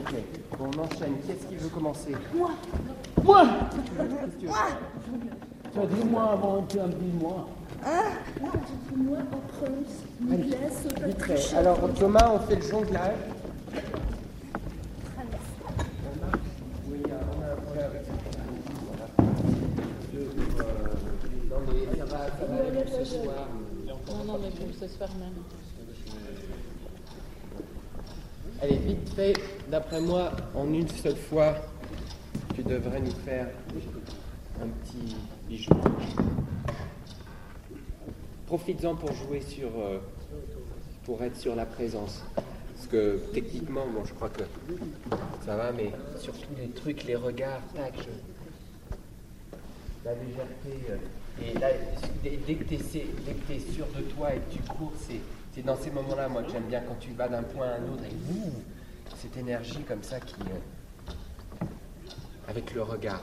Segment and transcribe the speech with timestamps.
[0.00, 0.14] Ok,
[0.58, 1.14] bon, on enchaîne.
[1.24, 2.12] Qui est-ce qui veut commencer?
[2.34, 2.50] Moi
[3.22, 4.52] Moi Qu'est-ce que tu veux
[5.72, 7.46] Tu as dit moi avant, tu as dit moi.
[7.82, 8.00] Moi,
[8.40, 9.18] j'ai dit moi,
[10.36, 11.00] Vite fait.
[11.18, 11.58] patricia.
[11.58, 13.16] Alors, Thomas, on fait le jonglage.
[24.08, 25.34] Non, non, mais pour ce soir même.
[28.62, 29.32] Allez, vite fait,
[29.70, 31.54] d'après moi, en une seule fois,
[32.54, 33.46] tu devrais nous faire
[34.60, 35.16] un petit
[35.48, 35.72] bijou.
[38.46, 39.68] Profites-en pour jouer sur.
[39.78, 39.98] euh,
[41.04, 42.22] pour être sur la présence.
[42.74, 44.42] Parce que techniquement, bon, je crois que
[45.44, 48.10] ça va, mais surtout les trucs, les regards, tac, je-
[50.04, 50.90] la légèreté.
[50.90, 50.96] euh,
[51.42, 51.68] et là,
[52.22, 56.28] dès, que tu es, sûr de toi et que tu cours, c'est, dans ces moments-là,
[56.28, 58.52] moi, que j'aime bien quand tu vas d'un point à un autre et ouh,
[59.16, 60.34] cette énergie comme ça qui.
[60.42, 61.64] euh,
[62.48, 63.22] avec le regard.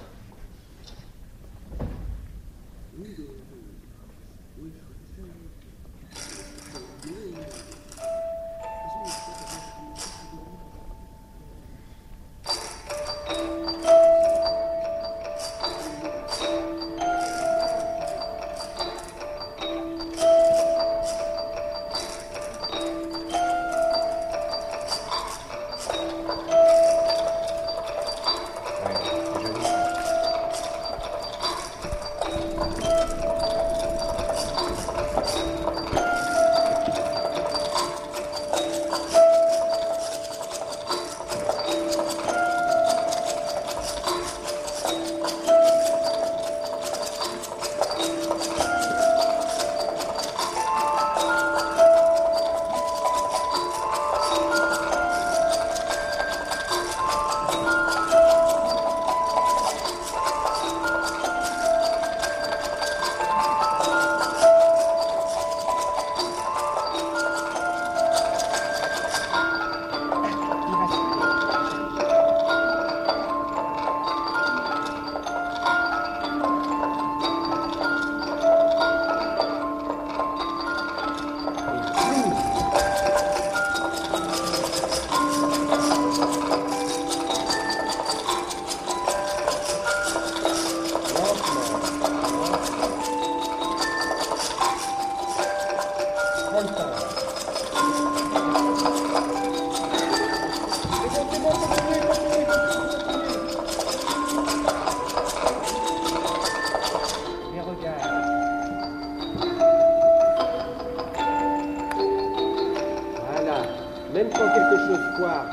[114.77, 115.45] Foire.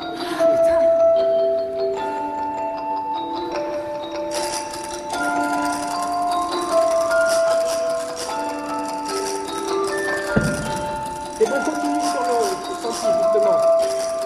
[11.39, 12.39] C'est bon, continue sur le
[12.83, 13.61] sentier, justement.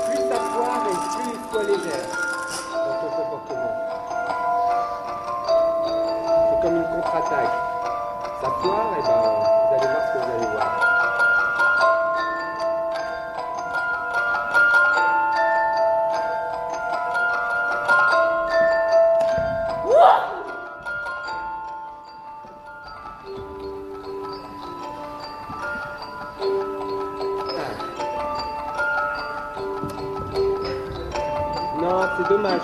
[0.08, 2.17] Plus foire et plus sois légère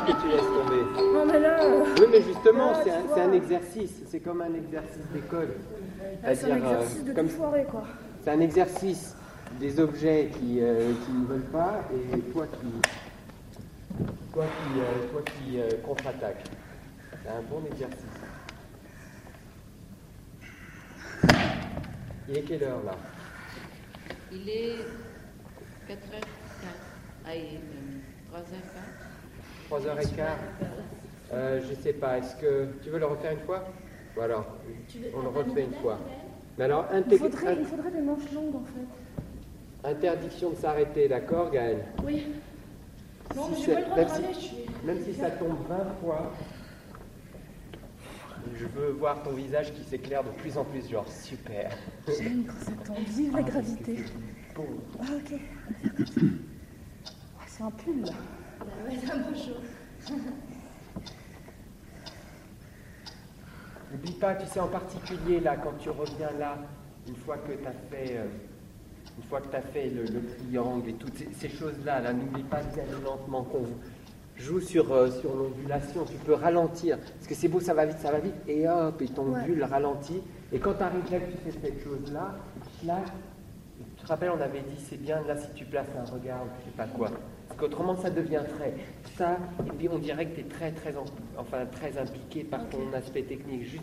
[0.06, 1.02] que tu laisses tomber.
[1.12, 3.92] Non, mais là, euh, Oui, mais justement, c'est un, un exercice.
[4.06, 5.54] C'est comme un exercice d'école.
[6.22, 7.84] c'est un C'est-à-dire, euh, exercice de comme- tout foirer, quoi.
[8.22, 9.14] C'est un exercice
[9.60, 15.22] des objets qui, euh, qui ne veulent pas et toi qui, toi qui, euh, toi
[15.22, 16.44] qui euh, contre-attaques.
[17.22, 17.98] C'est un bon exercice.
[22.28, 22.92] Il est quelle heure là?
[24.32, 24.76] Il est
[25.88, 26.26] 4h04.
[27.26, 28.00] Ah, il est même
[28.32, 29.13] 3h04.
[29.70, 30.22] 3h15
[31.32, 32.18] euh, Je sais pas.
[32.18, 33.64] Est-ce que tu veux le refaire une fois?
[34.16, 34.46] Ou alors
[35.14, 35.98] on le refait une fois.
[36.56, 39.88] Mais alors, Il faudrait, il faudrait des manches longues, en fait.
[39.90, 42.26] interdiction de s'arrêter, d'accord Gaël Oui.
[43.34, 44.56] Non, mais Si j'ai pas le droit si- je suis...
[44.84, 46.30] Même si ça tombe 20 fois,
[48.54, 51.70] je veux voir ton visage qui s'éclaire de plus en plus, genre super.
[52.06, 53.04] J'aime quand ça tombe.
[53.08, 53.96] Vive la gravité.
[54.54, 54.66] Bon.
[55.00, 55.40] Ah, ok.
[57.40, 58.12] Ah, c'est un pull, là.
[58.60, 60.14] Ouais, c'est un peu chaud.
[63.92, 66.58] N'oublie pas, tu sais, en particulier là, quand tu reviens là,
[67.06, 68.24] une fois que tu as fait, euh,
[69.18, 72.42] une fois que tu fait le, le triangle et toutes ces, ces choses-là, là, n'oublie
[72.42, 73.64] pas aller lentement, qu'on
[74.36, 76.04] joue sur, euh, sur l'ondulation.
[76.04, 76.98] Tu peux ralentir.
[76.98, 78.34] Parce que c'est beau, ça va vite, ça va vite.
[78.48, 79.44] Et hop, et ton Ouais.
[79.44, 80.20] bulle ralentit.
[80.52, 82.34] Et quand tu arrives là, tu fais cette chose-là,
[82.84, 82.98] là,
[83.96, 86.48] tu te rappelles, on avait dit, c'est bien là si tu places un regard ou
[86.60, 87.10] je sais pas quoi.
[87.48, 88.74] Parce qu'autrement, ça devient très.
[89.16, 91.04] Ça, et puis on dirait que tu es très, très, en-
[91.38, 93.64] enfin, très impliqué par ton aspect technique.
[93.64, 93.82] Juste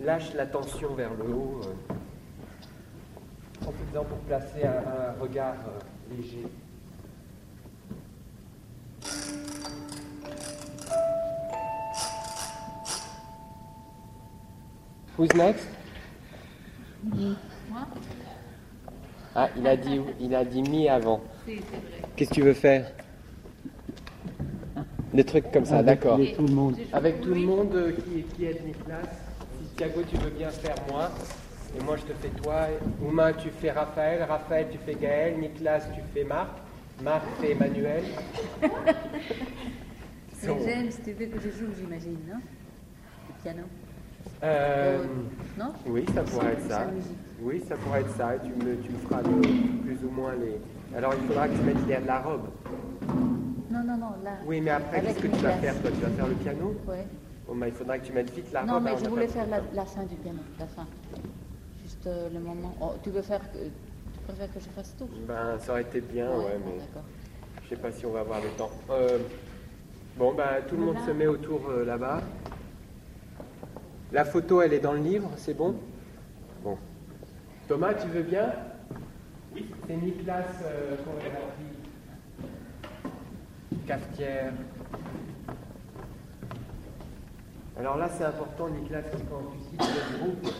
[0.00, 1.60] lâche la tension vers le haut.
[1.64, 1.94] euh,
[3.66, 4.70] en faisant pour placer un,
[5.10, 6.44] un regard euh, léger.
[15.16, 15.66] Who's next?
[17.04, 17.36] Moi?
[19.34, 21.20] Ah, il a dit, il a dit mi avant.
[21.46, 21.58] C'est.
[22.16, 22.90] Qu'est-ce que tu veux faire?
[25.14, 26.18] Des trucs comme ça, Avec d'accord.
[26.18, 26.76] les- tout le monde.
[26.92, 29.02] Avec tout le monde euh, qui, qui aide Nicolas.
[29.60, 31.10] Si Thiago, tu veux bien faire moi,
[31.78, 32.66] et moi je te fais toi.
[33.04, 34.22] Ouma, tu fais Raphaël.
[34.22, 35.38] Raphaël, tu fais Gaël.
[35.38, 36.50] Nicolas, tu fais Marc.
[37.02, 38.02] Marc fait Emmanuel.
[40.42, 42.38] Mais James, tu veux que je joue, j'imagine, non?
[43.28, 43.62] Le piano
[44.42, 45.04] Euh,
[45.58, 46.86] Non oui, ça pourrait être ça.
[47.42, 48.36] Oui, ça pourrait être ça.
[48.36, 50.58] Et tu me, tu me feras plus ou moins les.
[50.96, 52.48] Alors il faudra que tu mettes les- la robe.
[53.70, 54.32] Non, non, non, là.
[54.46, 55.90] Oui, mais après, qu'est-ce que tu vas faire toi?
[55.90, 56.74] Tu vas faire le piano?
[56.88, 57.06] Ouais.
[57.46, 58.82] Bon, bah, il faudra que tu mettes vite la Non, robe.
[58.84, 60.86] mais hein, on je voulais faire la, la fin du piano, la fin.
[61.82, 62.74] Juste euh, le moment.
[62.80, 63.40] Oh, tu veux faire.
[63.52, 65.08] que- Tu préfères que je fasse tout?
[65.26, 67.02] Ben, ça aurait été bien, ouais, bon, mais D'accord.
[67.64, 68.70] je sais pas si on va avoir le temps.
[68.90, 69.18] Euh,
[70.16, 72.20] bon, ben, tout le monde se met autour là-bas.
[74.12, 75.76] La photo, elle est dans le livre, c'est bon
[76.64, 76.76] Bon.
[77.68, 78.52] Thomas, tu veux bien
[79.54, 79.66] Oui.
[79.86, 80.96] C'est Nicolas euh.
[83.86, 84.52] Cafetière.
[87.78, 89.16] Alors là, c'est important, Nicolas, quand
[89.70, 89.76] tu
[90.18, 90.54] groupe,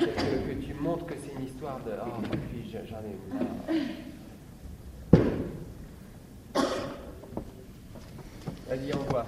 [0.00, 1.90] que, que tu montres que c'est une histoire de.
[2.00, 2.06] Ah,
[2.50, 3.16] puis je- j'en ai.
[8.68, 9.26] Vas-y, envoie.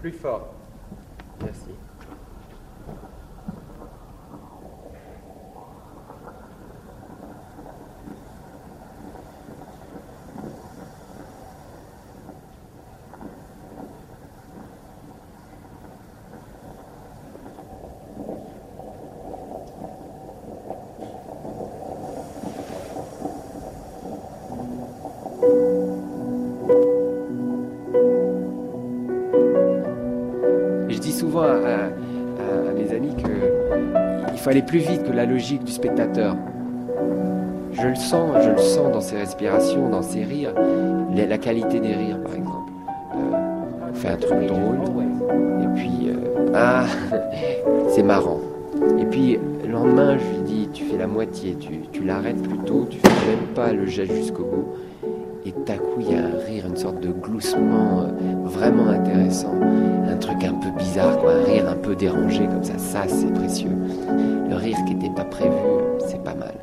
[0.00, 0.57] Plus fort.
[34.38, 36.36] Qu'il faut aller plus vite que la logique du spectateur.
[37.72, 40.54] Je le sens, je le sens dans ses respirations, dans ses rires,
[41.14, 42.72] la, qualité des rires par exemple.
[43.16, 44.78] Euh, on fait un truc drôle,
[45.60, 46.84] et puis euh, ah,
[47.88, 48.38] c'est marrant.
[49.00, 51.56] Et puis le lendemain, je lui dis, tu fais la moitié,
[51.92, 54.68] tu, l'arrêtes plus tôt, tu fais même pas le geste jusqu'au bout.
[55.46, 56.12] Et à coup, il
[56.78, 58.12] sorte de gloussement euh,
[58.44, 59.54] vraiment intéressant.
[60.08, 62.78] Un truc un peu bizarre, un rire un peu dérangé comme ça.
[62.78, 63.76] Ça, c'est précieux.
[64.48, 65.52] Le rire qui n'était pas prévu,
[66.06, 66.54] c'est pas mal.